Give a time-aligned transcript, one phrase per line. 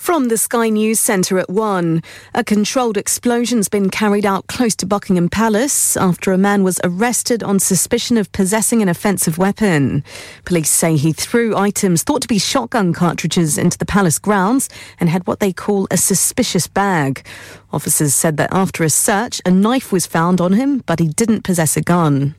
[0.00, 2.02] From the Sky News Centre at 1,
[2.34, 7.42] a controlled explosion's been carried out close to Buckingham Palace after a man was arrested
[7.42, 10.02] on suspicion of possessing an offensive weapon.
[10.46, 15.10] Police say he threw items thought to be shotgun cartridges into the palace grounds and
[15.10, 17.22] had what they call a suspicious bag.
[17.70, 21.44] Officers said that after a search, a knife was found on him, but he didn't
[21.44, 22.34] possess a gun.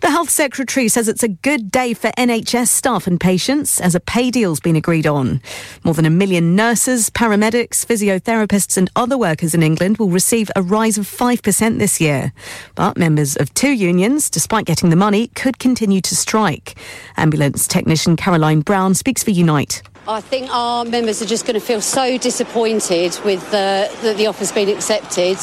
[0.00, 4.00] The Health Secretary says it's a good day for NHS staff and patients as a
[4.00, 5.40] pay deal's been agreed on.
[5.84, 10.62] More than a million nurses, paramedics, physiotherapists, and other workers in England will receive a
[10.62, 12.32] rise of 5% this year.
[12.74, 16.76] But members of two unions, despite getting the money, could continue to strike.
[17.16, 19.82] Ambulance technician Caroline Brown speaks for Unite.
[20.08, 24.28] I think our members are just going to feel so disappointed with uh, that the
[24.28, 25.36] offer's been accepted.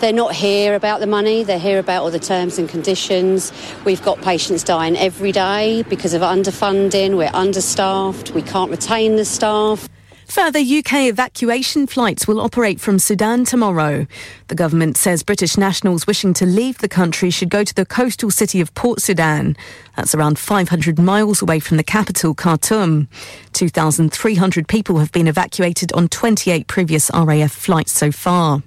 [0.00, 3.52] They're not here about the money, they're here about all the terms and conditions.
[3.84, 9.26] We've got patients dying every day because of underfunding, we're understaffed, we can't retain the
[9.26, 9.86] staff.
[10.28, 14.06] Further UK evacuation flights will operate from Sudan tomorrow.
[14.48, 18.30] The government says British nationals wishing to leave the country should go to the coastal
[18.30, 19.56] city of Port Sudan.
[19.96, 23.08] That's around 500 miles away from the capital, Khartoum.
[23.54, 28.62] 2,300 people have been evacuated on 28 previous RAF flights so far.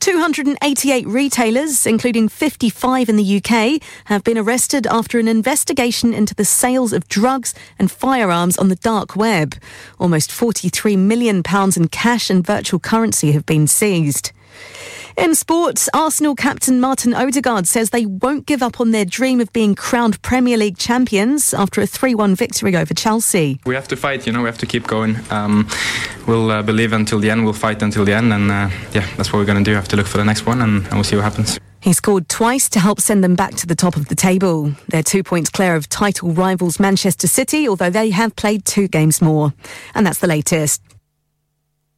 [0.00, 6.44] 288 retailers, including 55 in the UK, have been arrested after an investigation into the
[6.44, 9.56] sales of drugs and firearms on the dark web.
[9.98, 11.42] Almost £43 million
[11.76, 14.32] in cash and virtual currency have been seized.
[15.16, 19.52] In sports, Arsenal captain Martin Odegaard says they won't give up on their dream of
[19.52, 23.60] being crowned Premier League champions after a 3 1 victory over Chelsea.
[23.66, 25.16] We have to fight, you know, we have to keep going.
[25.30, 25.68] Um,
[26.26, 29.32] we'll uh, believe until the end, we'll fight until the end, and uh, yeah, that's
[29.32, 29.74] what we're going to do.
[29.74, 31.58] Have to look for the next one, and, and we'll see what happens.
[31.80, 34.72] He scored twice to help send them back to the top of the table.
[34.88, 39.22] They're two points clear of title rivals Manchester City, although they have played two games
[39.22, 39.54] more.
[39.94, 40.82] And that's the latest.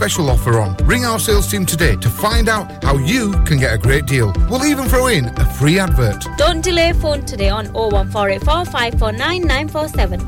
[0.00, 0.74] special offer on.
[0.86, 4.32] Ring our sales team today to find out how you can get a great deal.
[4.48, 6.24] We'll even throw in a free advert.
[6.38, 10.20] Don't delay phone today on 01484 549 947.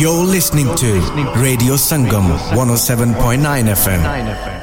[0.00, 0.92] You're listening to
[1.42, 3.42] Radio Sangam 107.9
[3.74, 4.61] FM.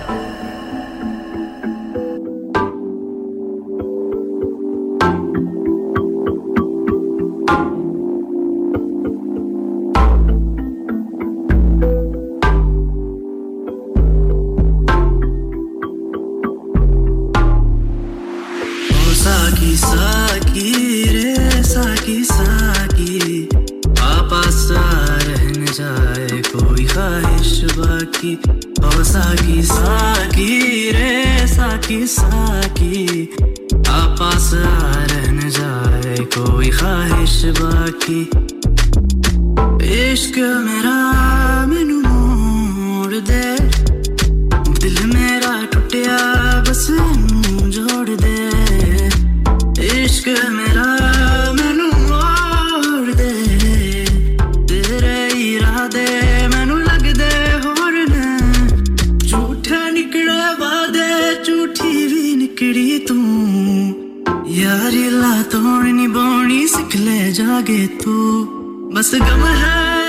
[27.79, 28.33] बाकी
[28.85, 33.29] ओ साकी साकी रे, साकी साकी।
[33.89, 38.21] आपास रहन जाए, कोई ख्वाहिश बाकी।
[39.89, 40.97] इश्क मेरा
[67.59, 68.13] लागे तो
[68.95, 70.08] बस गम है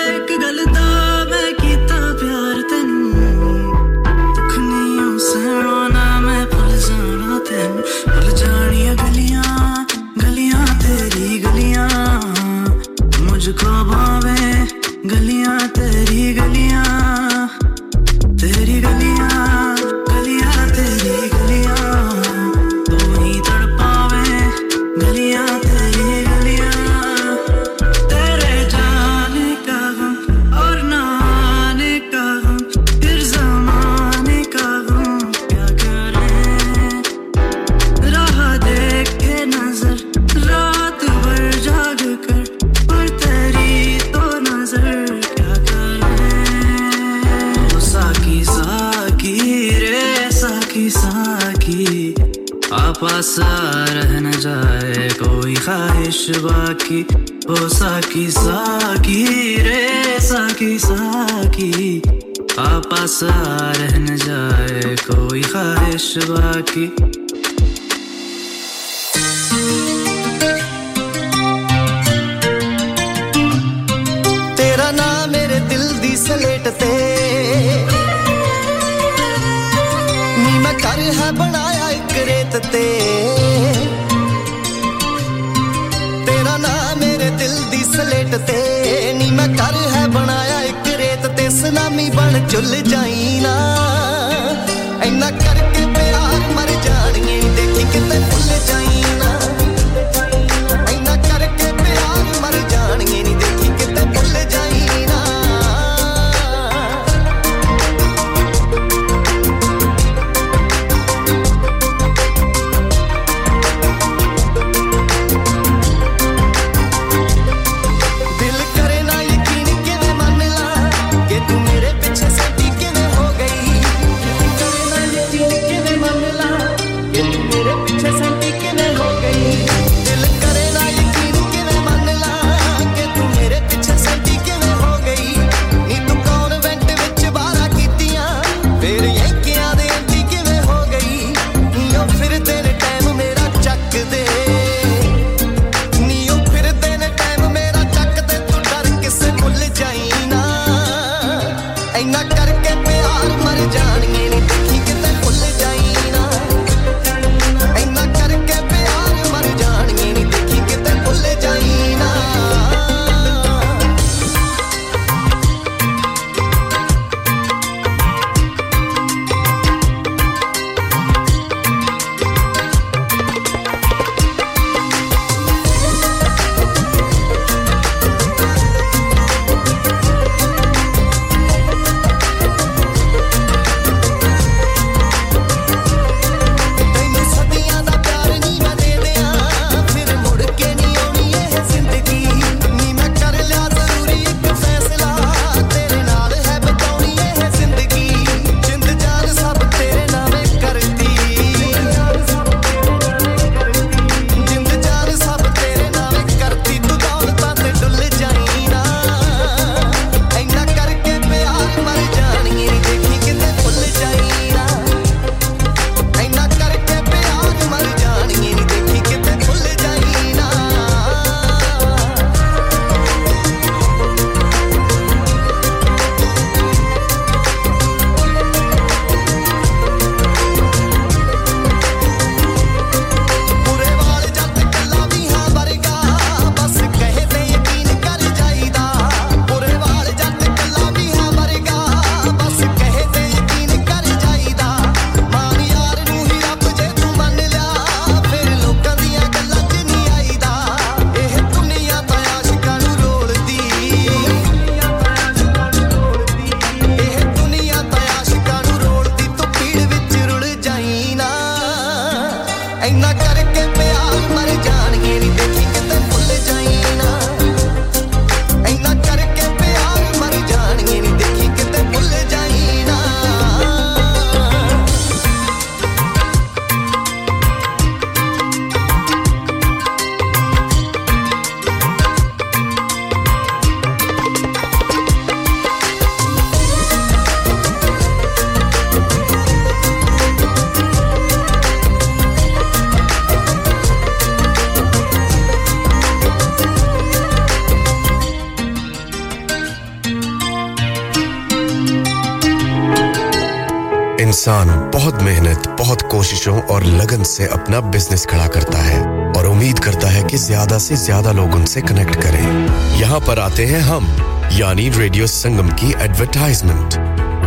[304.41, 309.01] इंसान बहुत मेहनत, बहुत कोशिशों और लगन से अपना बिज़नेस खड़ा करता है
[309.37, 313.65] और उम्मीद करता है कि ज़्यादा से ज़्यादा लोग उनसे कनेक्ट करें। यहाँ पर आते
[313.67, 314.07] हैं हम,
[314.53, 316.95] यानी रेडियो संगम की एडवरटाइजमेंट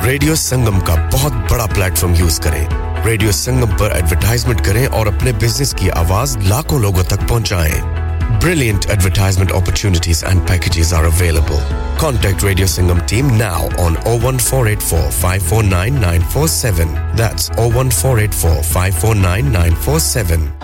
[0.06, 5.34] रेडियो संगम का बहुत बड़ा प्लेटफॉर्म यूज़ करें। रेडियो संगम पर एडवर्टाइजमेंट करें और अपने
[5.46, 7.82] बिज़नेस की आवाज़ लाखों लोगों तक पहुँचाए।
[8.46, 11.83] Brilliant advertisement opportunities and packages are available.
[12.04, 16.94] Contact Radio Sangam team now on 01484 549 947.
[17.16, 20.63] That's 01484 549 947.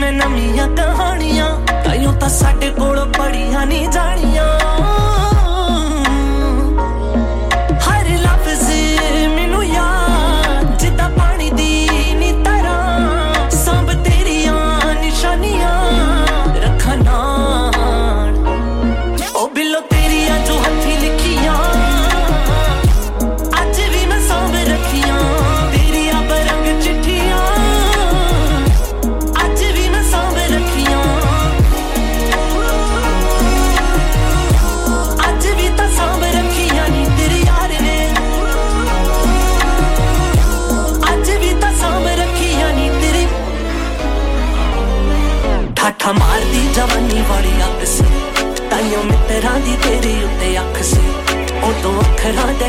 [0.00, 1.48] ਜਿਵੇਂ ਨਵੀਆਂ ਕਹਾਣੀਆਂ।
[1.84, 4.59] ਤਾਈਓ ਤਾਂ ਸਾਡੇ ਕੋਲ ਪੜੀਆਂ ਨਹੀਂ ਜਾਣੀਆਂ।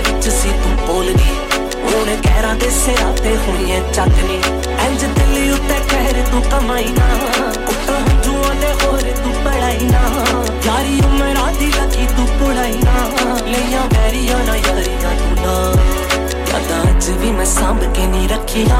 [0.07, 1.29] ਵਿੱਚ ਸੀ ਤੂੰ ਬੋਲਦੀ
[1.83, 4.39] ਹੁਣ ਕਹਿਰਾਂ ਦੇ ਸਿਰਾਂ ਤੇ ਹੋਈਏ ਚੱਕਨੀ
[4.85, 7.05] ਇੰਜ ਦਿਲ ਉੱਤੇ ਕਹਿਰ ਤੂੰ ਕਮਾਈ ਨਾ।
[7.67, 10.01] ਉੱਤਾਂ ਹੰਝੂਆਂ ਦੇ ਹੋਰ ਤੂੰ ਪੜਾਈ ਨਾ।
[10.65, 15.81] ਯਾਰੀ ਉਮਰਾਂ ਦੀ ਲੱਗੀ ਤੂੰ ਪੁੜਾਈ ਨਾ। ਲਈਆਂ ਵੈਰੀਆਂ ਨਾ ਯਾਰੀਆਂ ਤੂੰ ਨਾ।
[16.51, 18.77] ਯਾਦਾਂ ਅੱਜ ਵੀ ਮੈਂ ਸਾਂਭ ਕੇ ਨਹੀਂ ਰੱਖੀਆਂ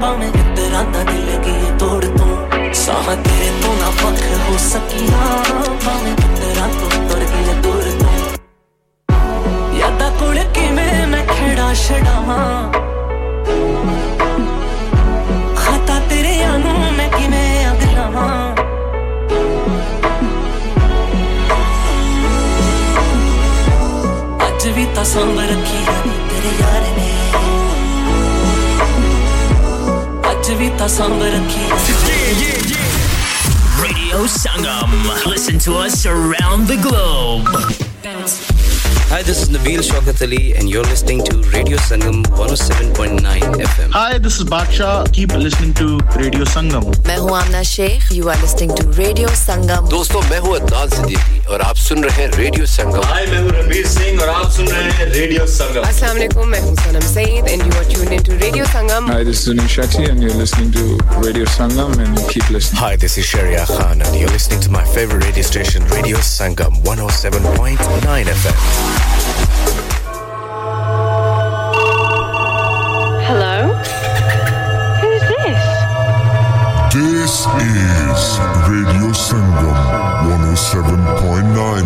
[0.00, 5.44] ਭਾਵੇਂ ਮਿੱਤਰਾਂ ਦਾ ਦਿਲ ਕੀ ਤੋੜ ਤੂੰ। ਸਾਹ ਤੇਰੇ ਤੋਂ ਨਾ ਵੱਖ ਹੋ ਸਕੀਆਂ
[5.84, 7.99] ਭਾਵੇਂ ਮਿੱਤਰਾਂ ਤੋਂ ਤੁਰ ਗਈ ਦੂਰ
[11.69, 12.71] ਮੈਂ ਖੜਾ ਛਡਾਵਾਂ
[15.55, 18.55] ਖਾਤਾ ਤੇਰੇ ਨੂੰ ਮੈਂ ਕਿਵੇਂ ਅਗਲਾਵਾਂ
[24.47, 27.11] ਅੱਜ ਵੀ ਤਾਂ ਸੰਭ ਰੱਖੀ ਹੈ ਨੀ ਤੇਰੇ ਯਾਰ ਨੇ
[30.31, 31.83] ਅੱਜ ਵੀ ਤਾਂ ਸੰਭ ਰੱਖੀ ਹੈ
[33.77, 34.93] Radio Sangam.
[35.31, 37.88] Listen to us around the globe.
[39.09, 43.21] Hi, this is Nabil Shaukat Ali, and you're listening to Radio Sangam 107.9
[43.65, 43.89] FM.
[43.91, 45.11] Hi, this is Baksha.
[45.13, 46.85] Keep listening to Radio Sangam.
[47.07, 51.38] मैं हूँ आमना Sheikh you are listening to radio संगम दोस्तों मैं हूँ अदनान सिद्दीकी
[51.49, 54.67] और आप सुन रहे हैं radio Sangam हाय मैं हूँ रणवीर सिंह और आप सुन
[54.67, 58.37] रहे हैं रेडियो संगम अस्सलाम वालेकुम मैं हूँ सनम Saeed and you are tuned into
[58.45, 60.85] radio Sangam Hi, this is Zunin Shetty, and you're listening to
[61.25, 62.81] Radio Sangam, and keep listening.
[62.83, 66.81] Hi, this is Sharia Khan, and you're listening to my favorite radio station, Radio Sangam
[66.95, 69.88] 107.9 FM.
[80.70, 81.79] 107.9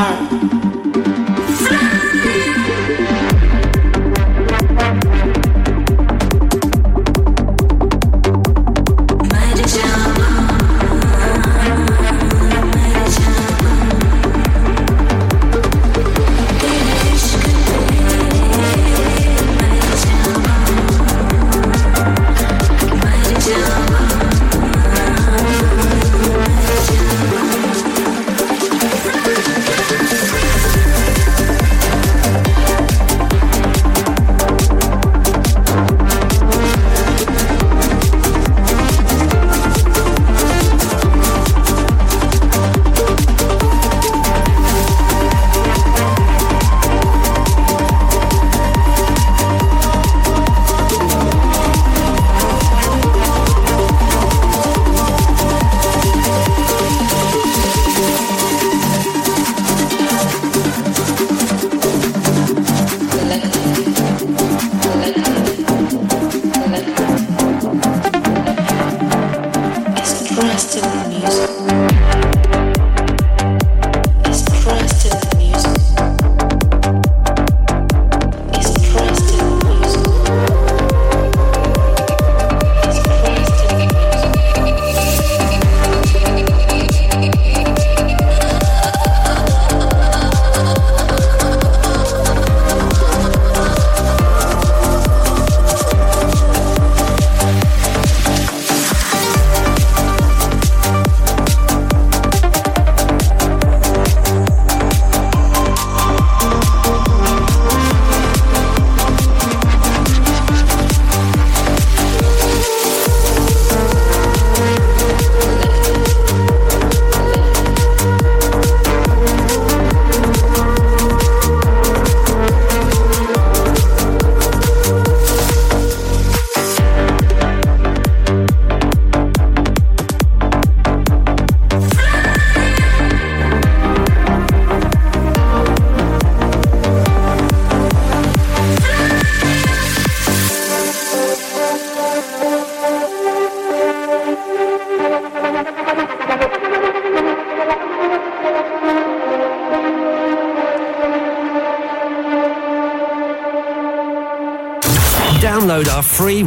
[0.00, 0.59] from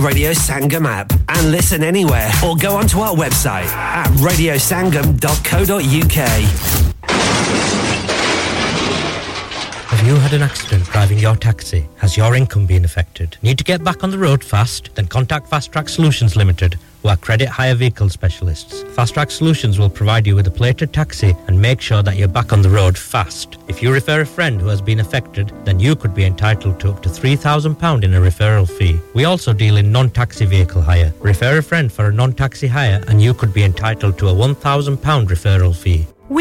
[0.03, 6.29] Radio Sangam app and listen anywhere or go onto our website at radiosangam.co.uk.
[9.87, 11.87] Have you had an accident driving your taxi?
[11.99, 13.37] Has your income been affected?
[13.41, 14.93] Need to get back on the road fast?
[14.95, 18.83] Then contact Fast Track Solutions Limited, who are credit hire vehicle specialists.
[18.95, 22.27] Fast Track Solutions will provide you with a plated taxi and make sure that you're
[22.27, 23.52] back on the road fast.
[23.73, 26.91] If you refer a friend who has been affected, then you could be entitled to
[26.91, 28.99] up to £3,000 in a referral fee.
[29.15, 31.11] We also deal in non-taxi vehicle hire.
[31.19, 34.95] Refer a friend for a non-taxi hire and you could be entitled to a £1,000
[35.25, 36.02] referral fee.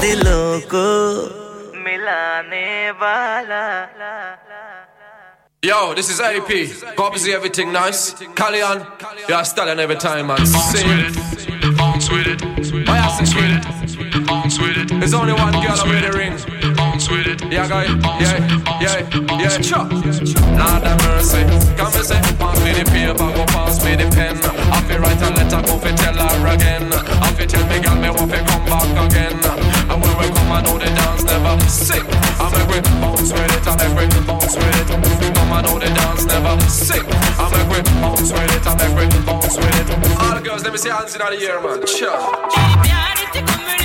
[0.00, 0.86] दिलों को
[1.84, 3.64] मिलाने वाला
[5.60, 6.94] Yo, this is AP.
[6.96, 8.14] Bob, is everything nice?
[8.36, 8.86] Callion,
[9.28, 10.38] you're stalling every time, man.
[10.38, 11.76] Bounce with it.
[11.76, 12.86] Bounce with it.
[12.86, 14.26] Why I say with it?
[14.28, 15.00] Bounce with it.
[15.00, 16.38] There's only one girl over the ring.
[16.76, 17.42] Bounce with it.
[17.52, 17.86] Yeah, guy.
[18.20, 18.38] Yeah,
[18.80, 19.60] yeah, yeah.
[19.60, 19.82] Sure.
[19.82, 21.42] Lord have mercy.
[21.74, 24.38] Come and say, pass me the paper, go pass me the pen.
[24.70, 26.92] I feel write a letter, go fi tell her again.
[26.92, 29.71] I feel tell me, girl, me want fi come back again.
[30.53, 32.03] I know the dance never sick.
[32.37, 34.87] I make we bounce with it, I make we bounce with it.
[34.87, 37.05] Come come know the dance never sing.
[37.09, 40.21] I make we bounce with it, I make we bounce with it.
[40.21, 41.87] All the girls, let me see hands in the air, man.
[41.87, 43.82] Sure.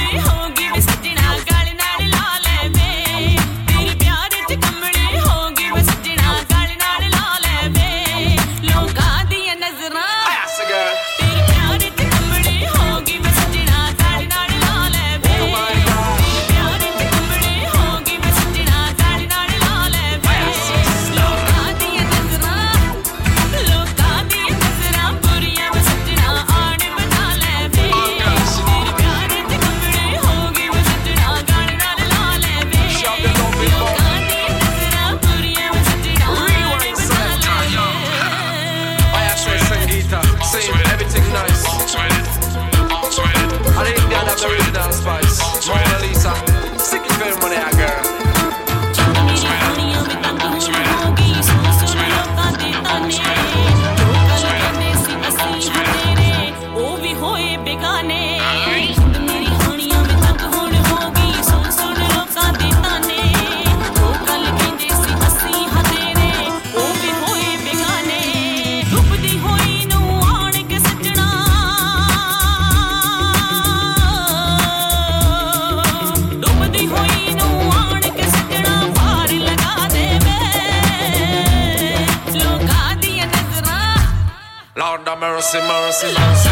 [85.20, 86.47] Mercy, mercy, mercy.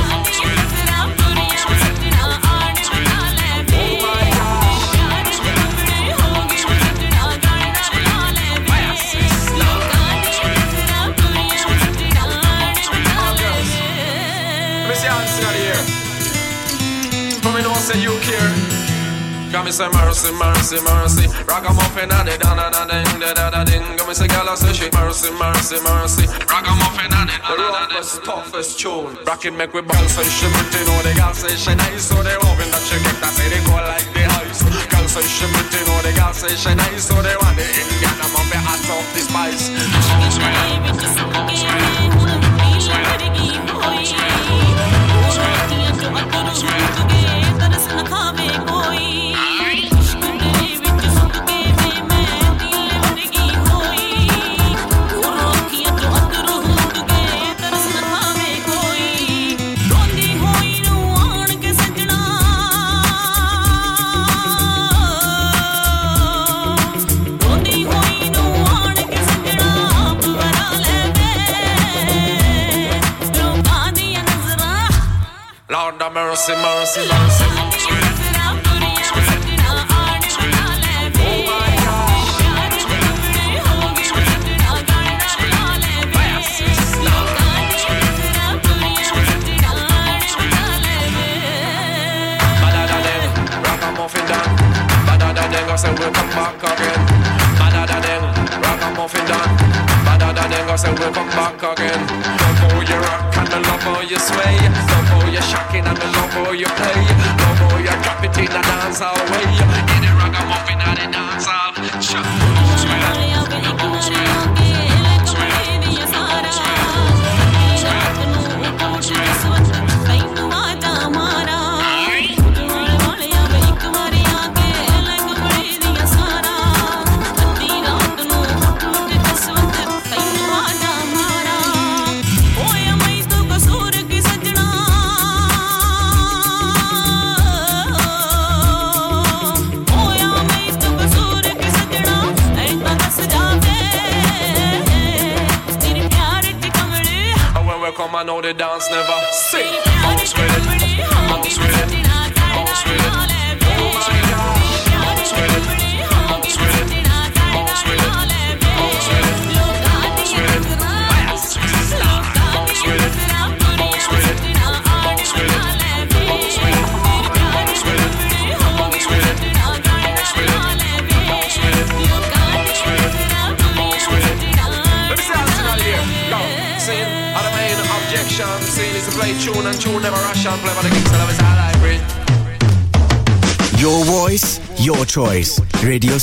[19.56, 21.26] Got me say mercy, mercy, mercy.
[21.48, 23.96] Ragamuffin and the da da da ding da da da ding.
[23.96, 26.28] Got me say gyal say she mercy, mercy, mercy.
[26.44, 28.20] Ragamuffin and the da da da ding.
[28.20, 29.16] toughest tune.
[29.24, 30.60] Rockin' make we bounce and shimmy.
[30.76, 33.64] You know the gyal say she nice, so they loving that she get that they
[33.64, 34.60] go like the ice.
[34.92, 35.64] Gyal say shimmy.
[35.72, 37.95] You know the gyal say she nice, so they want the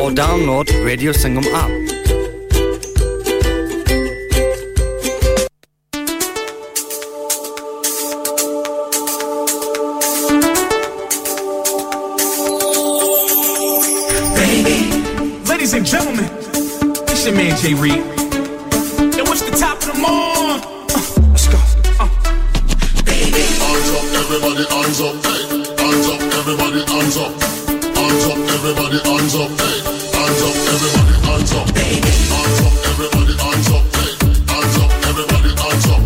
[0.00, 1.68] or download Radio Sangam app.
[15.46, 16.24] Ladies and gentlemen,
[17.10, 17.92] it's your man Jay Reed.
[17.92, 20.64] And what's the top of the morning?
[20.96, 21.58] Uh, let's go.
[22.00, 22.08] Uh.
[23.04, 25.42] Baby, hands up, everybody, hands up, hey.
[25.76, 27.59] Hands up, everybody, hands up.
[28.10, 29.78] Hands up, everybody, hands up, hey.
[30.18, 31.66] Hands up, everybody, hands up.
[31.70, 34.10] Baby, hands up, everybody, hands up, hey.
[34.50, 36.02] Hands up, everybody, hands up.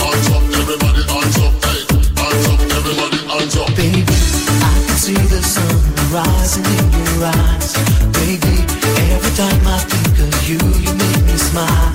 [0.00, 1.84] Hands up, everybody, hands up, hey.
[2.16, 3.68] Hands up, everybody, hands up.
[3.76, 5.76] Baby, I can see the sun
[6.16, 7.76] rising in your eyes.
[8.24, 8.64] Baby,
[9.12, 11.92] every time I think of you, you make me smile.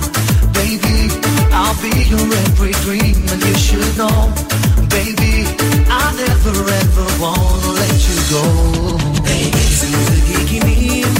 [0.54, 1.10] Baby,
[1.50, 4.30] I'll be your every dream, and you should know.
[4.94, 5.42] Baby,
[5.90, 8.99] I never ever wanna let you go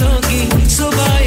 [0.00, 1.19] जिंदगी की नींदों की सुबह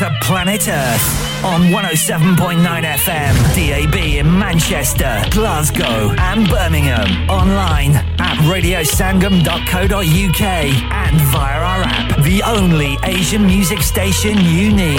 [0.00, 7.28] to planet Earth on 107.9 FM, DAB in Manchester, Glasgow, and Birmingham.
[7.28, 14.98] Online at radiosangam.co.uk and via our app, the only Asian music station you need.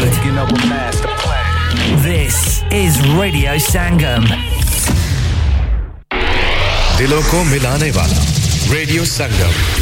[2.03, 4.25] This is Radio Sangam.
[6.97, 8.21] दिलों को मिलाने वाला
[8.73, 9.80] radio संगम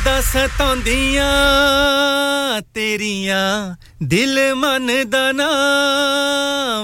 [0.00, 1.24] ਯਾਦਾਂ ਸਤਾਉਂਦੀਆਂ
[2.74, 5.48] ਤੇਰੀਆਂ ਦਿਲ ਮਨ ਦਾ ਨਾ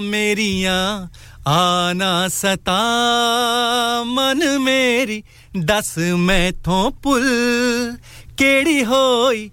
[0.02, 1.08] ਮੇਰੀਆਂ
[1.48, 2.78] ਆਨਾ ਸਤਾ
[4.06, 5.22] ਮਨ ਮੇਰੀ
[5.66, 7.26] ਦੱਸ ਮੈਥੋਂ ਪੁੱਲ
[8.36, 9.50] ਕਿਹੜੀ ਹੋਈ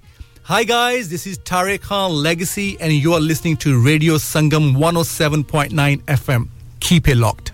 [0.51, 5.99] Hi guys, this is Tariq Khan Legacy and you are listening to Radio Sangam 107.9
[6.16, 6.47] FM.
[6.80, 7.51] Keep it locked.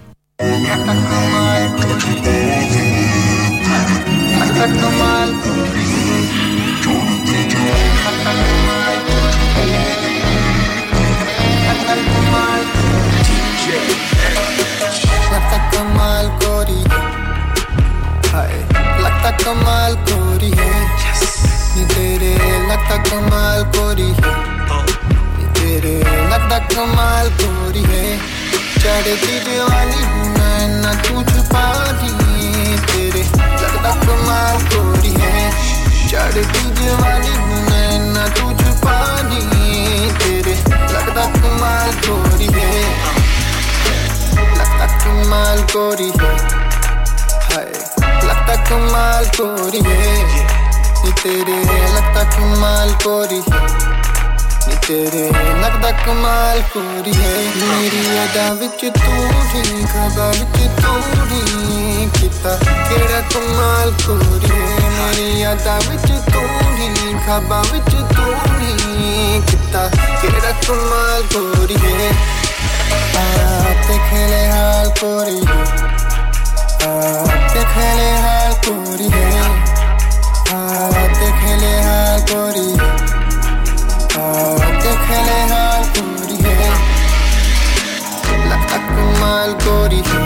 [15.51, 16.83] कमाल कोरी
[18.31, 18.53] हाय
[19.01, 20.73] लगता कमाल कोरी है।
[21.77, 22.35] नी तेरे
[22.69, 24.35] लगता कमाल कोरी है।
[25.39, 25.99] नी तेरे
[26.31, 28.19] लगता कमाल कोरी है।
[28.79, 35.51] चढ़ती जवानी मैं ना तू छुपा दी तेरे लगता कमाल कोरी है।
[36.09, 37.39] चढ़ती जवानी
[37.71, 39.43] मैं ना तू छुपा दी
[40.11, 40.55] तेरे
[40.95, 41.91] लगता कमाल
[42.55, 43.20] है।
[45.01, 46.37] ਕਮਾਲ ਕੋਰੀ ਹੈ
[47.51, 50.15] ਹਾਏ ਲੱਗਦਾ ਕਮਾਲ ਕੋਰੀ ਹੈ
[51.05, 51.57] ਨੀ ਤੇਰੇ
[51.95, 53.61] ਲੱਗਦਾ ਕਮਾਲ ਕੋਰੀ ਹੈ
[54.69, 55.31] ਨੀ ਤੇਰੇ
[55.63, 62.57] ਲੱਗਦਾ ਕਮਾਲ ਕੋਰੀ ਹੈ ਮੇਰੀ ਅਦਾ ਵਿੱਚ ਤੂੰ ਹੀ ਖਬਰ ਵਿੱਚ ਤੂੰ ਹੀ ਕੀਤਾ
[62.89, 69.89] ਕਿਹੜਾ ਕਮਾਲ ਕੋਰੀ ਹੈ ਮੇਰੀ ਅਦਾ ਵਿੱਚ ਤੂੰ ਹੀ ਖਬਰ ਵਿੱਚ ਤੂੰ ਹੀ ਕੀਤਾ
[70.23, 72.13] ਕਿਹੜਾ ਕਮਾਲ ਕੋਰੀ ਹੈ
[73.17, 73.50] ਆ
[73.91, 75.63] के खेले हाल तोरी के
[76.85, 77.27] हाँ,
[77.75, 79.25] खेले हाल तोरी के
[80.51, 81.07] हाँ,
[81.41, 82.89] खेले हाल तोरी के
[84.15, 84.71] हाँ,
[85.07, 86.37] खेले हाल तोरी
[88.51, 90.23] लगता कमाल गोरी है।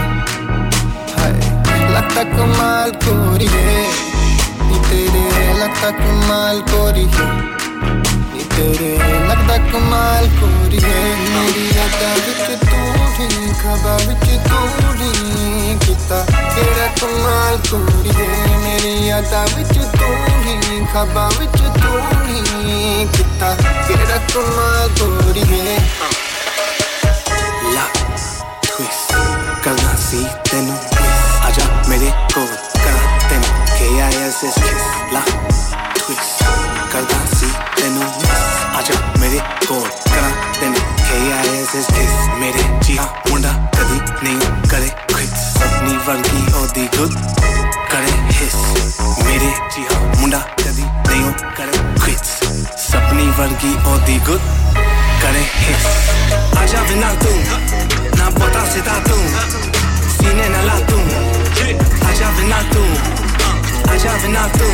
[1.95, 3.83] लगता कमाल गोरी है।
[4.89, 5.23] तेरे
[5.59, 7.27] लगता कमाल गोरी है।
[8.55, 8.91] तेरे
[9.29, 10.25] लगता कमाल
[13.15, 18.25] झूठी खबर च दूरी कीता केड़ा कमाल कुड़िए
[18.63, 20.09] मेरी अदा विच तू
[20.45, 21.91] ही खबर विच तू
[22.25, 23.53] ही कीता
[23.87, 25.77] केड़ा कमाल कुड़िए
[27.75, 27.85] ला
[28.65, 29.13] ट्विस्ट
[29.65, 30.75] करना सी तेनू
[31.47, 32.45] आजा मेरे को
[32.83, 32.99] कर
[33.29, 33.63] तेनू
[39.19, 40.04] मेरे को
[41.75, 44.39] Kiss मेरे जी हाँ मुंडा कदी नहीं
[44.71, 47.15] करे quit सपनी वर्गी ओदी गुड
[47.91, 48.55] करे हिस
[49.25, 52.23] मेरे जी हाँ मुंडा कदी नहीं करे quit
[52.85, 54.47] सपनी वर्गी ओदी गुड
[55.23, 55.85] करे हिस
[56.63, 57.33] आजा बिना तू
[58.19, 59.19] ना पता सिता तू
[60.15, 60.99] सीने न ला तू
[62.07, 62.83] आजा बिना तू
[63.91, 64.71] आजा बिना तू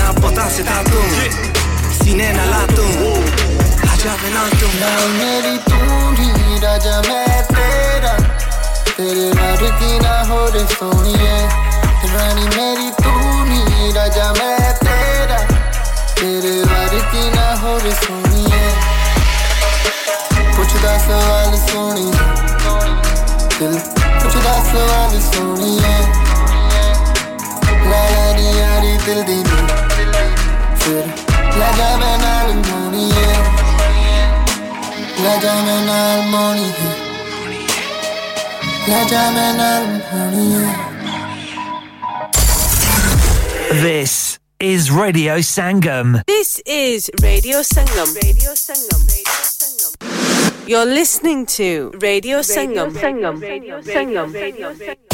[0.00, 1.04] ना पता सिता तू
[2.00, 2.88] सीने न ला तू
[4.04, 8.16] ਜਾਵੇ ਨਾ ਤੂੰ ਨਾ ਮੇਰੀ ਤੂੰ ਹੀ ਰਾਜਾ ਮੈਂ ਤੇਰਾ।
[8.96, 11.38] ਤੇਰੇ ਵਰਗੀ ਨਾ ਹੋਰ ਸੋਹਣੀਏ।
[12.14, 15.38] ਰਾਣੀ ਮੇਰੀ ਤੂੰ ਹੀ ਰਾਜਾ ਮੈਂ ਤੇਰਾ।
[16.16, 18.72] ਤੇਰੇ ਵਰਗੀ ਨਾ ਹੋਰ ਸੋਹਣੀਏ।
[20.56, 22.12] ਪੁੱਛਦਾ ਸਵਾਲ ਸੋਹਣੀ
[23.58, 23.78] ਦਿਲ
[24.22, 25.98] ਪੁੱਛਦਾ ਸਵਾਲ ਸੋਹਣੀਏ
[27.90, 29.66] ਲਾ ਲਾ ਦੀ ਯਾਰੀ ਦਿਲ ਦੀ ਨੀ
[30.76, 31.06] ਫਿਰ
[31.58, 33.34] ਲਗਾ ਮੈਂ ਨਾਲ ਮੋਣੀਏ
[35.24, 36.74] La llama en armonía.
[38.86, 40.90] La llama en armonía.
[43.80, 46.22] This is Radio Sangam.
[46.26, 48.14] This is Radio Sangam.
[48.22, 49.00] Radio Sangam.
[49.08, 50.68] Radio Sangam.
[50.68, 52.92] You're listening to Radio Sangam.
[52.94, 53.40] Radio Sangam.
[53.40, 54.34] Radio Sangam.
[54.34, 55.13] Radio Sangam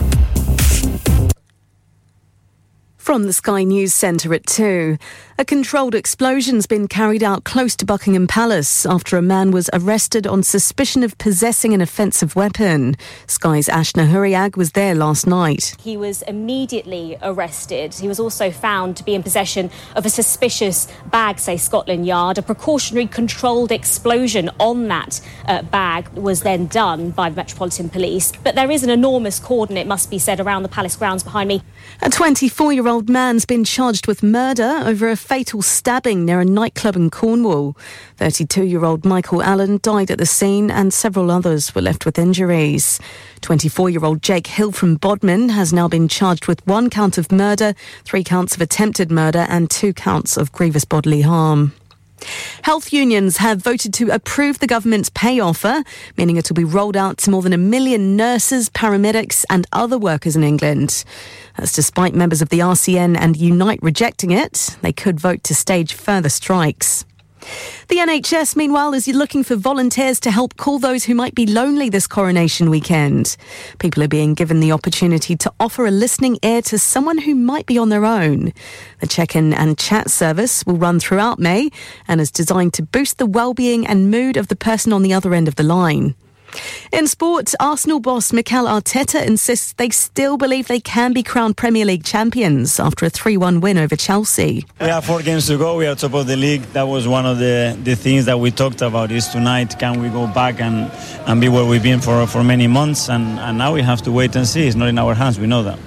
[3.01, 4.95] From the Sky News Centre at 2.
[5.39, 10.27] A controlled explosion's been carried out close to Buckingham Palace after a man was arrested
[10.27, 12.95] on suspicion of possessing an offensive weapon.
[13.25, 15.75] Sky's Ashna Hurynag was there last night.
[15.81, 17.95] He was immediately arrested.
[17.95, 22.37] He was also found to be in possession of a suspicious bag, say Scotland Yard.
[22.37, 28.31] A precautionary controlled explosion on that uh, bag was then done by the Metropolitan Police.
[28.43, 31.47] But there is an enormous cordon, it must be said, around the palace grounds behind
[31.47, 31.63] me.
[32.03, 36.45] A 24 year old man's been charged with murder over a fatal stabbing near a
[36.45, 37.77] nightclub in Cornwall.
[38.17, 42.19] 32 year old Michael Allen died at the scene and several others were left with
[42.19, 42.99] injuries.
[43.41, 47.31] 24 year old Jake Hill from Bodmin has now been charged with one count of
[47.31, 47.73] murder,
[48.03, 51.73] three counts of attempted murder, and two counts of grievous bodily harm.
[52.63, 55.83] Health unions have voted to approve the government's pay offer,
[56.17, 59.97] meaning it will be rolled out to more than a million nurses, paramedics, and other
[59.97, 61.03] workers in England.
[61.57, 64.77] That's despite members of the RCN and Unite rejecting it.
[64.81, 67.05] They could vote to stage further strikes.
[67.87, 71.89] The NHS, meanwhile, is looking for volunteers to help call those who might be lonely
[71.89, 73.35] this coronation weekend.
[73.79, 77.65] People are being given the opportunity to offer a listening ear to someone who might
[77.65, 78.53] be on their own.
[78.99, 81.69] The check in and chat service will run throughout May
[82.07, 85.33] and is designed to boost the well-being and mood of the person on the other
[85.33, 86.15] end of the line.
[86.91, 91.85] In sport, Arsenal boss Mikel Arteta insists they still believe they can be crowned Premier
[91.85, 94.65] League champions after a 3 1 win over Chelsea.
[94.79, 95.77] We have four games to go.
[95.77, 96.63] We are top of the league.
[96.73, 100.09] That was one of the, the things that we talked about is tonight, can we
[100.09, 100.91] go back and,
[101.27, 103.09] and be where we've been for, for many months?
[103.09, 104.67] And, and now we have to wait and see.
[104.67, 105.39] It's not in our hands.
[105.39, 105.79] We know that.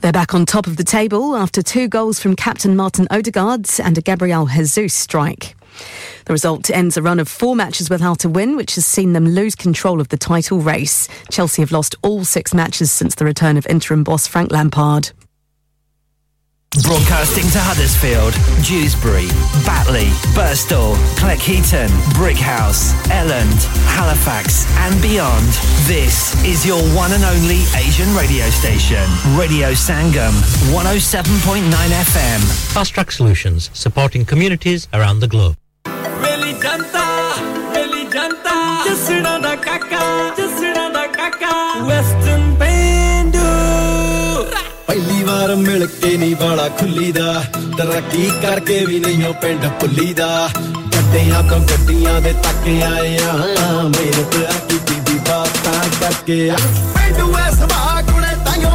[0.00, 3.96] They're back on top of the table after two goals from captain Martin Odegaard and
[3.96, 5.54] a Gabriel Jesus strike.
[6.24, 9.28] The result ends a run of four matches without a win, which has seen them
[9.28, 11.08] lose control of the title race.
[11.30, 15.10] Chelsea have lost all six matches since the return of interim boss Frank Lampard.
[16.80, 18.32] Broadcasting to Huddersfield,
[18.64, 19.28] Dewsbury,
[19.66, 23.60] Batley, Birstall, Cleckheaton, Brighouse, Elland,
[23.92, 25.44] Halifax, and beyond.
[25.84, 29.04] This is your one and only Asian radio station,
[29.36, 30.32] Radio Sangam,
[30.72, 32.40] 107.9 FM.
[32.72, 35.56] Fast Track Solutions, supporting communities around the globe.
[44.87, 47.33] ਪਹਿਲੀ ਵਾਰ ਮਿਲ ਕੇ ਨਹੀਂ ਵਾਲਾ ਖੁੱਲੀ ਦਾ
[47.77, 50.27] ਤਰੱਕੀ ਕਰਕੇ ਵੀ ਨਹੀਂ ਉਹ ਪਿੰਡ ਪੁੱਲੀ ਦਾ
[50.93, 53.33] ਗੱਡਿਆਂ ਤੋਂ ਗੱਡੀਆਂ ਦੇ ਤੱਕ ਆਏ ਆ
[53.83, 56.51] ਮਿਹਨਤ ਆ ਕੀਤੀ ਦੀ ਬਾਤਾਂ ਕਰਕੇ
[56.97, 58.69] ਪਿੰਡੂ ਐ ਸਵਾ ਕੁੜੇ ਤਾਈਓ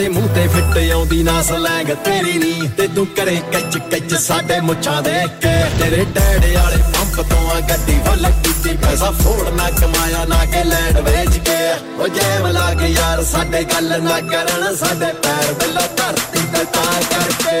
[0.00, 4.58] ਸਾਡੇ ਮੂੰਹ ਤੇ ਫਿੱਟ ਆਉਂਦੀ ਨਾ ਸਲੈਂਗ ਤੇਰੀ ਨੀ। ਤੇ ਤੂੰ ਕਰੇ ਕੱਚ ਕੱਚ ਸਾਡੇ
[4.60, 9.68] ਮੁੱਛਾਂ ਦੇ ਕੇ। ਤੇਰੇ ਡੈਡੇ ਵਾਲੇ ਪੰਪ ਤੋਂ ਆ ਗੱਡੀ ਫੁੱਲ ਕੀਤੀ ਪੈਸਾ ਫੋੜ ਨਾ
[9.70, 11.58] ਕਮਾਇਆ ਨਾ ਕੇ ਲੈਂਡ ਵੇਚ ਕੇ।
[11.98, 17.60] ਉਹ ਜੈਮ ਲੱਗ ਯਾਰ, ਸਾਡੇ ਗੱਲ ਨਾ ਕਰਨ, ਸਾਡੇ ਪੈਰ ਬਿੱਲੋ ਧਰਤੀ ਤੇ ਤਾਂ ਕਰਕੇ।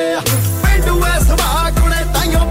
[0.62, 2.49] ਪਿੰਡੂ ਐ ਸਵਾ ਕੁੜੇ ਤਾਈਓ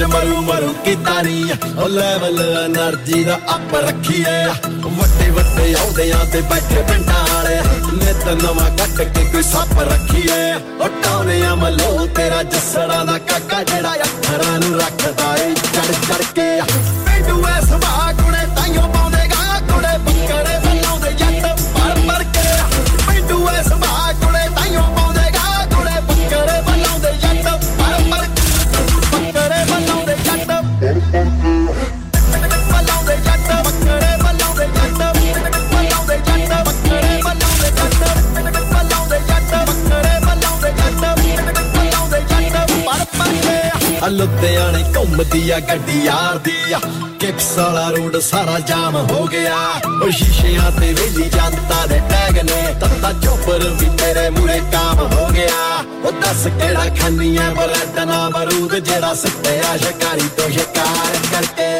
[0.00, 4.46] ਚ ਮਰੂ ਮਰੂ ਕੀ ਤਾਰੀ ਉਹ ਲੈਵਲ એનર્ਜੀ ਦਾ ਅੱਪ ਰੱਖੀਏ
[4.82, 7.60] ਵੱਡੇ ਵੱਡੇ ਆਉਂਦਿਆਂ ਤੇ ਬੈਠੇ ਪਿੰਡਾਂ ਵਾਲੇ
[7.92, 13.94] ਨਿਤ ਨਵਾਂ ਕੱਟ ਕੇ ਕੋਈ ਸੱਪ ਰੱਖੀਏ ਉਹ ਟੌਣਿਆਂ ਮਲੋ, ਤੇਰਾ ਜੱਸੜਾ ਦਾ ਕਾਕਾ ਜਿਹੜਾ
[13.94, 16.60] ਅੱਖਰਾਂ ਨੂੰ ਰੱਖਦਾ ਏ। ਚੜ ਚੜ ਕੇ
[44.10, 46.80] ਲੁਧਿਆਣੇ ਘੁੰਮਦੀ ਆ ਗੱਡੀ ਯਾਰ ਦੀ ਆ
[47.20, 49.56] ਕਿਪਸ ਵਾਲਾ ਰੋਡ ਸਾਰਾ ਜਾਮ ਹੋ ਗਿਆ।
[50.04, 55.28] ਉਹ ਸ਼ੀਸ਼ਿਆਂ ਤੇ ਵੇਲੀ ਜਨਤਾ ਦੇ ਟੈਗ ਨੇ। ਤੱਤਾ ਚੋਪਰ ਵੀ ਤੇਰੇ ਮੂਰੇ ਕਾਮ ਹੋ
[55.28, 61.70] ਗਿਆ। ਉਹ ਦੱਸ ਕਿਹੜਾ ਖਾਨੀ ਐ ਬਲੱਡ ਨਾ ਬਰੂਦ ਜਿਹੜਾ ਸਿੱਟਿਆ ਸ਼ਿਕਾਰੀ ਤੋਂ ਸ਼ਿਕਾਰ ਕਰਕੇ।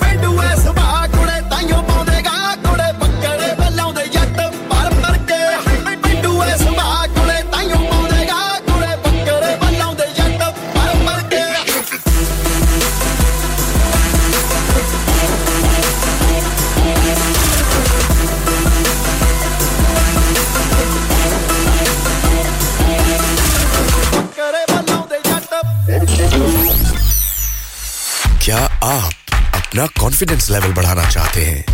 [0.00, 2.13] ਪਿੰਡੂ ਐ ਸਭਾ ਕੁੜੇ ਤਾਈਓ ਪਾਉਂਦੇਗਾ
[30.14, 31.73] कॉन्फिडेंस लेवल बढ़ाना चाहते हैं।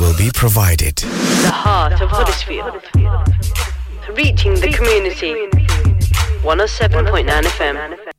[0.00, 0.96] will be provided.
[0.96, 2.82] The heart of Huddersfield.
[4.16, 5.34] Reaching the community.
[6.42, 8.15] 107.9 FM.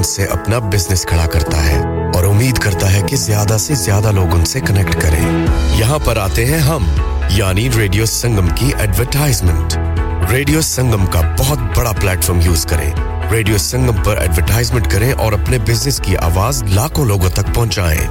[0.00, 1.78] और से अपना बिज़नेस खड़ा करता है
[2.16, 5.24] और उम्मीद करता है कि ज़्यादा से ज़्यादा लोग उनसे कनेक्ट करें
[5.78, 6.86] यहाँ पर आते हैं हम,
[7.32, 9.74] यानी रेडियो संगम की एडवरटाइजमेंट
[10.30, 12.92] रेडियो संगम का बहुत बड़ा प्लेटफॉर्म यूज़ करें
[13.32, 18.08] रेडियो संगम पर एडवर्टाइजमेंट करें और अपने बिज़नेस की आवाज़ लाखों लोगों तक पहुंचाएँ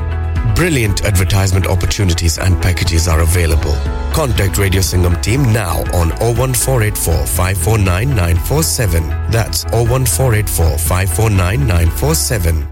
[0.60, 3.76] Brilliant advertisement opportunities and packages are available.
[4.14, 9.19] Contact Radio Singham team now on 01484 549 947.
[9.32, 12.69] That's 01484 549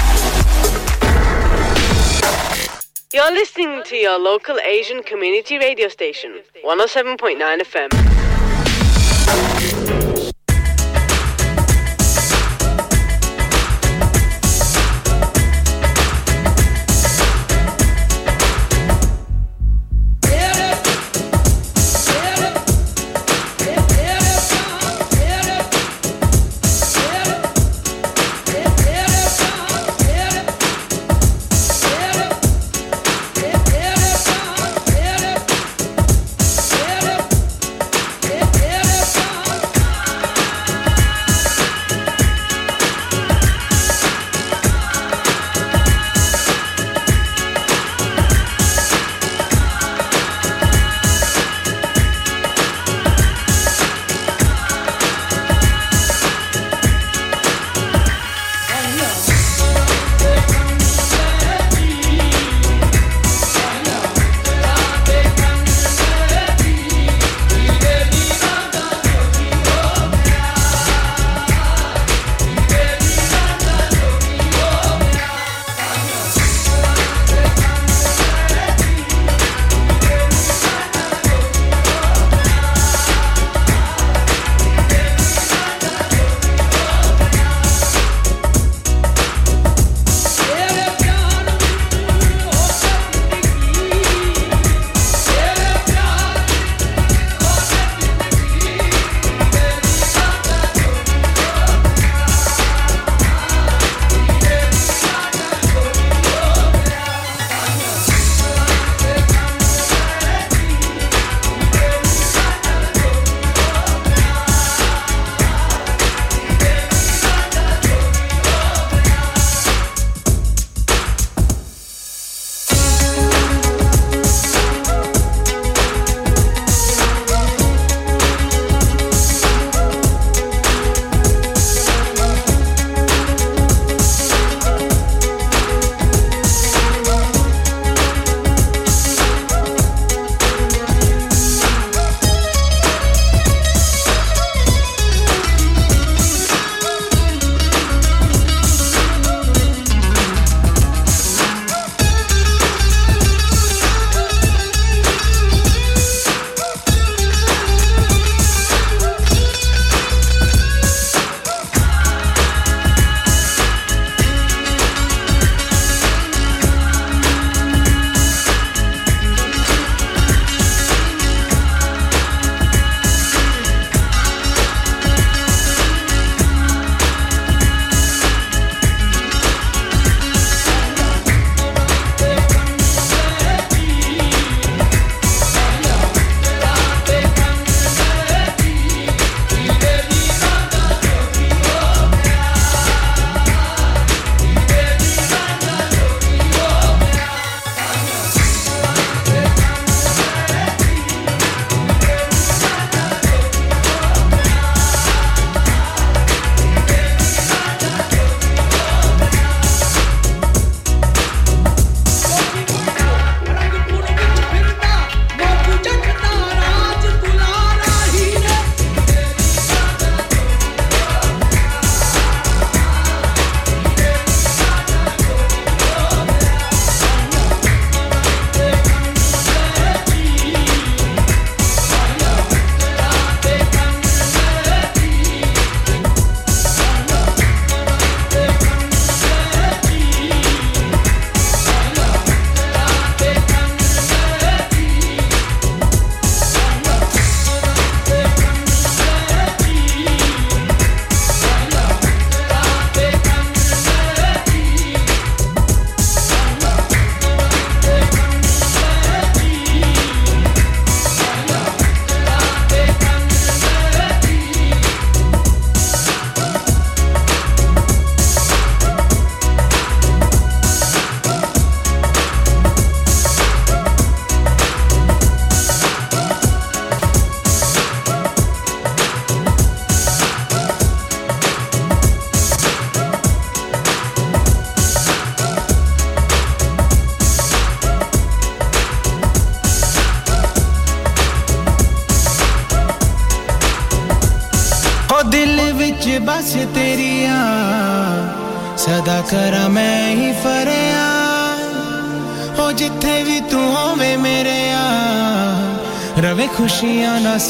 [3.21, 8.00] You're listening to your local Asian community radio station, 107.9 FM.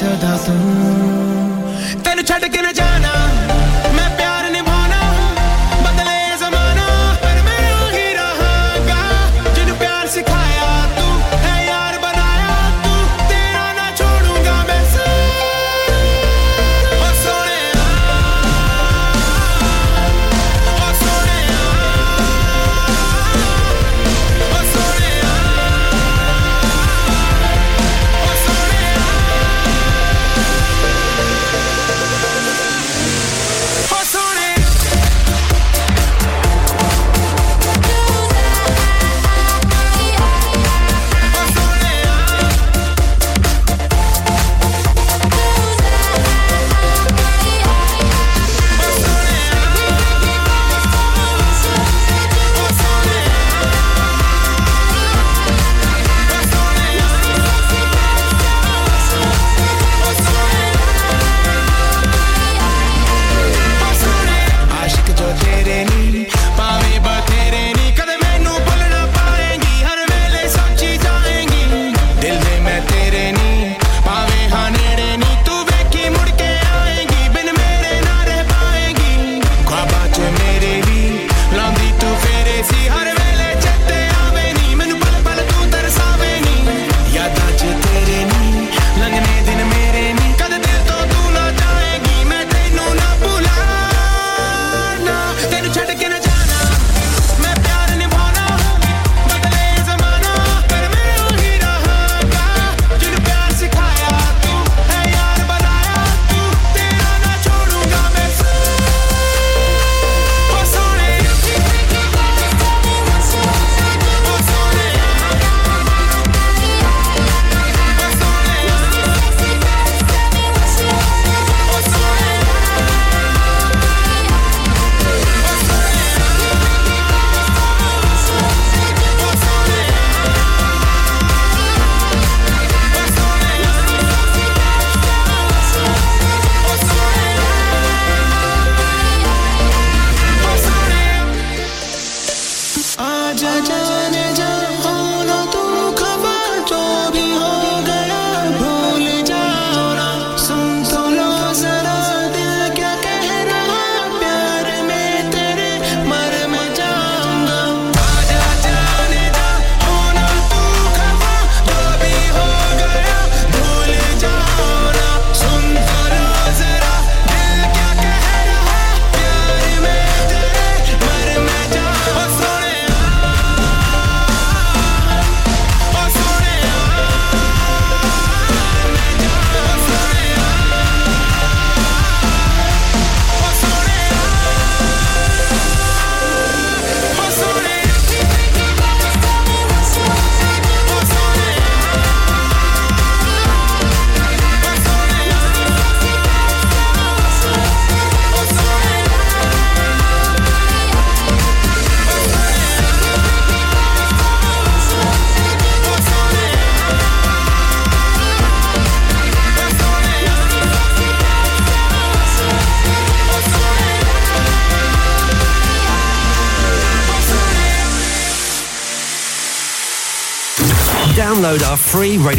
[0.02, 0.28] 있어도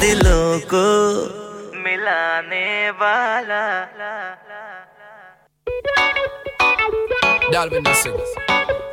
[0.00, 0.86] दिलों को
[1.82, 3.64] मिलाने वाला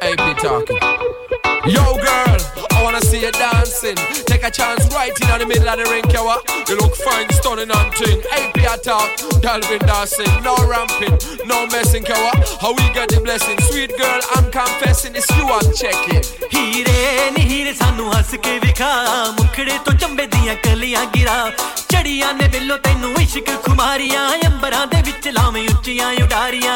[0.01, 1.46] AP talking.
[1.67, 2.37] Yo girl,
[2.71, 3.95] I wanna see you dancing.
[4.25, 6.39] Take a chance right in the middle of the ring, yawa.
[6.69, 8.21] You look fine, stunning and ting.
[8.31, 11.15] AP attack, Delvin dancing, no ramping,
[11.45, 12.31] no messing, kawa.
[12.61, 13.59] How we got the blessing?
[13.69, 16.23] Sweet girl, I'm confessing, it's you I'm checking.
[16.49, 19.35] Heere, ni heere, sanu haske vika.
[19.37, 21.51] Mukhre to jambe diya kaliya gira.
[21.91, 24.39] Chadiya ne billo tainu ishik kumariya.
[24.43, 26.75] Yambara de vich lame uchiya yudariya.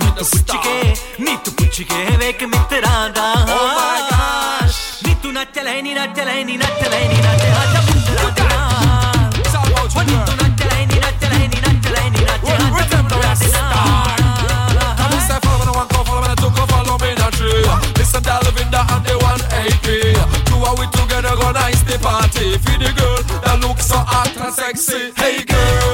[0.00, 0.76] Ni tu puchke,
[1.18, 3.34] ni tu puchke, vek mitra da.
[3.48, 4.78] Oh my gosh.
[5.04, 5.30] నీ to
[21.90, 22.58] the party
[24.52, 25.12] sexy.
[25.16, 25.89] Hey girl.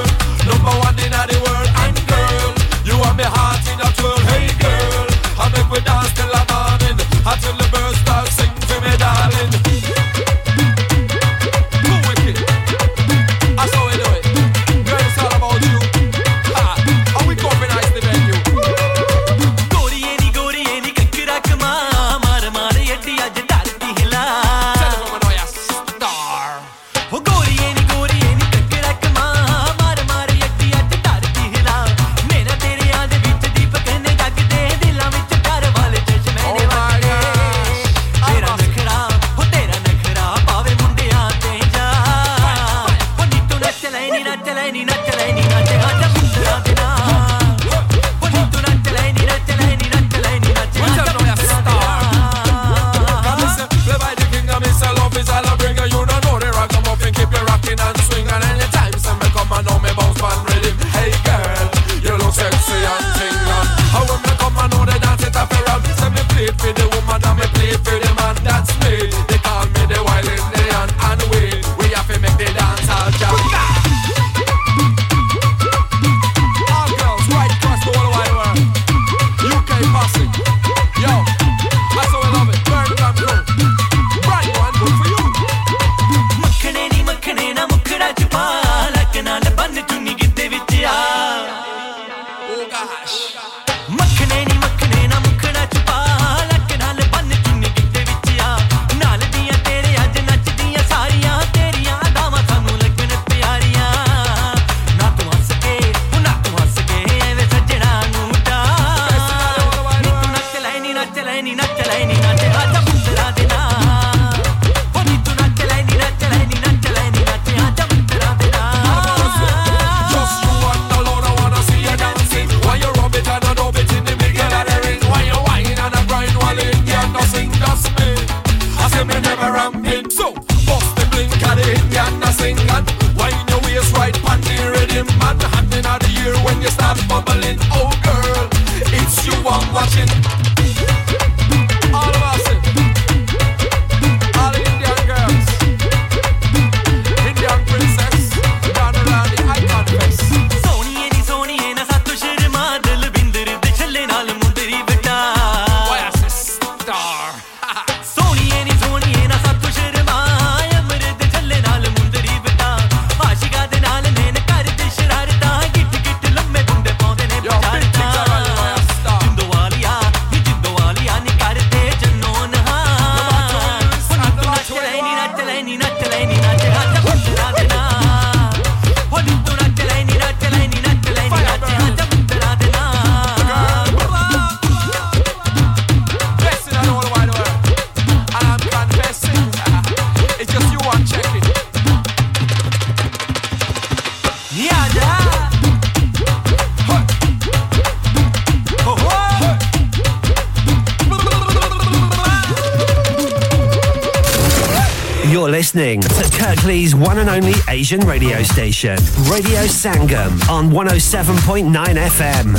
[205.77, 208.97] listening to Kirkley's one and only Asian radio station,
[209.29, 212.57] Radio Sangam, on 107.9 FM.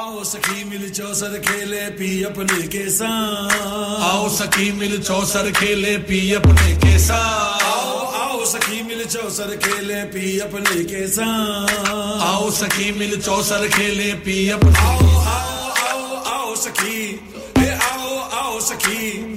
[0.00, 3.54] आओ सखी मिल चौसर खेले P अपने के साथ
[4.10, 6.68] आओ सखी मिल चौसर खेले पी अपने
[8.46, 11.88] सखी मिल चौसर खेले पी अपने के साथ।
[12.22, 17.20] आओ सखी मिल चौसर खेले पी अपने आओ आओ आओ आओ सखी।
[17.58, 19.35] आओ आओ सखी।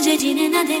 [0.00, 0.80] मुझे जीने ना दे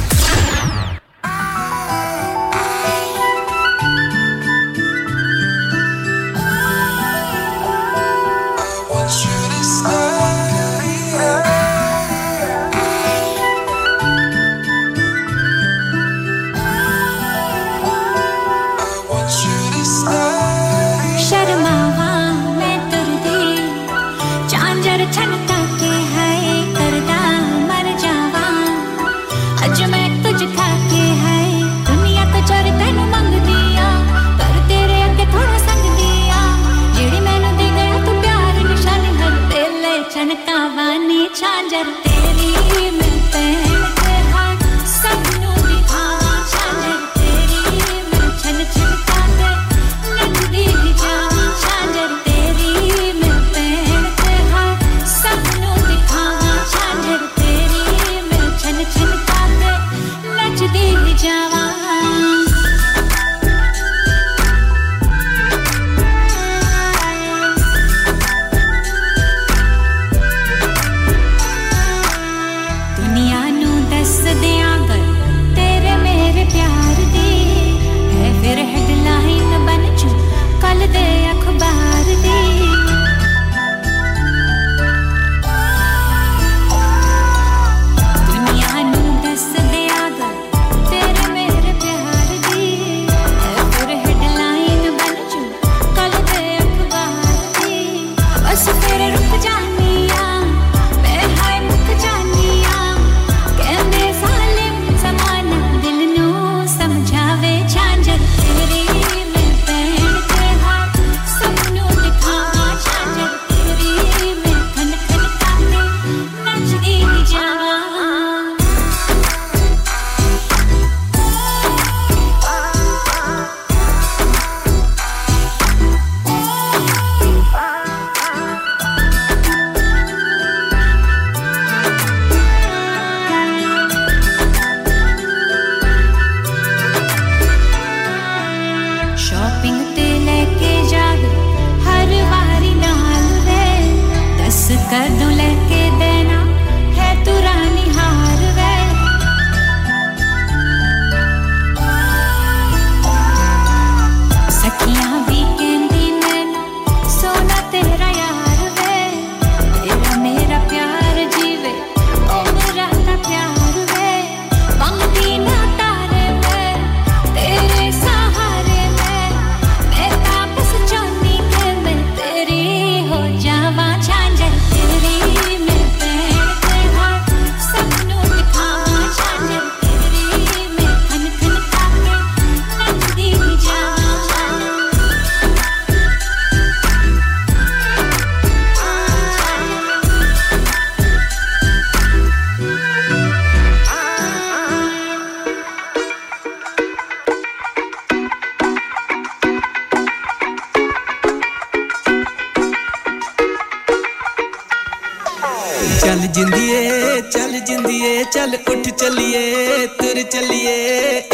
[206.21, 210.75] ਚੱਲ ਜਿੰਦੀਏ ਚੱਲ ਜਿੰਦੀਏ, ਚੱਲ ਉੱਠ ਚੱਲੀਏ, ਤੁਰ ਚੱਲੀਏ।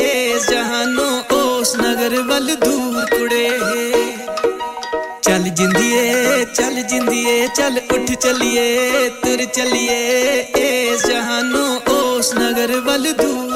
[0.01, 3.49] ਇਸ ਜਹਾਨੋਂ ਉਸ ਨਗਰ ਵੱਲ ਦੂਰ ਤੁੜੇ
[5.23, 9.99] ਚੱਲ ਜਿੰਦੀਏ ਚੱਲ ਜਿੰਦੀਏ, ਚੱਲ ਉੱਠ ਚੱਲੀਏ, ਤੁਰ ਚੱਲੀਏ।
[10.59, 13.46] ਇਸ ਜਹਾਨੋਂ ਉਸ ਨਗਰ ਵੱਲ ਦੂਰ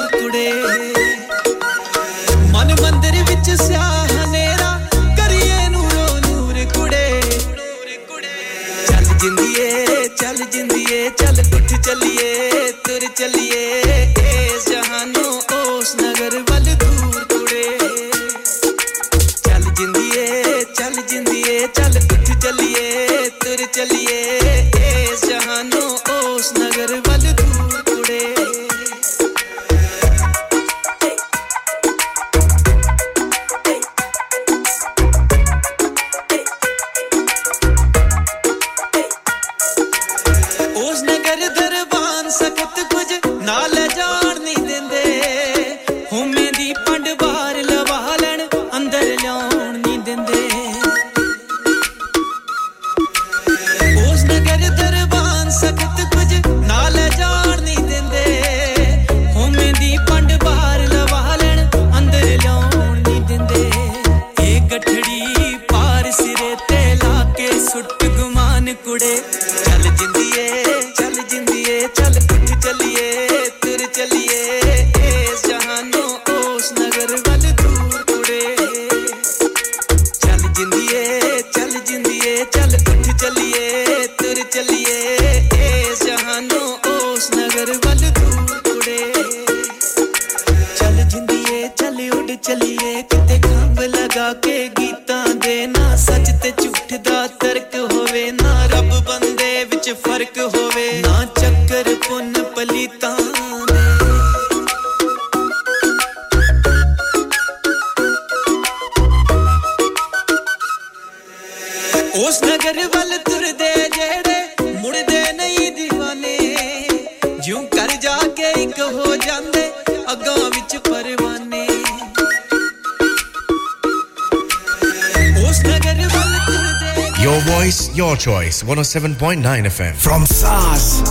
[128.62, 129.92] 107.9 FM.
[129.94, 131.02] From SARS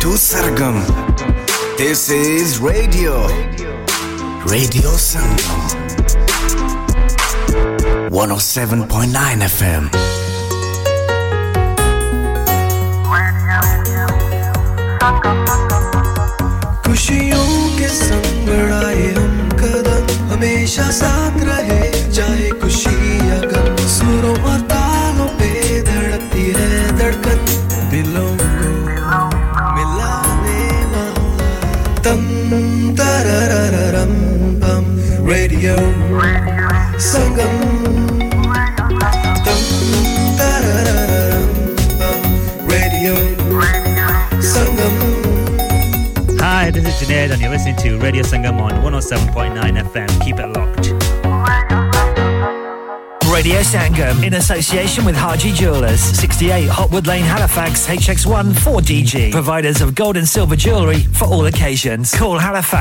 [0.00, 0.76] to Sargam,
[1.78, 3.26] this is Radio.
[4.44, 5.60] Radio Sangam.
[8.10, 10.29] 107.9 FM.
[47.50, 50.24] You're listening to Radio Sangam on 107.9 FM.
[50.24, 50.86] Keep it locked.
[53.28, 59.32] Radio Sangam in association with Haji Jewelers, 68 Hopwood Lane, Halifax, HX1 4DG.
[59.32, 62.14] Providers of gold and silver jewellery for all occasions.
[62.14, 62.78] Call Halifax.